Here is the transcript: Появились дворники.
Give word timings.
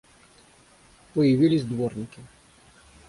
Появились 1.13 1.63
дворники. 1.63 2.21